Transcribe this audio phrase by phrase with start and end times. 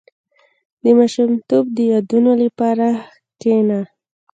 [0.83, 2.87] •د ماشومتوب د یادونو لپاره
[3.41, 3.79] کښېنه.